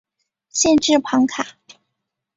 [0.49, 1.57] 县治庞卡。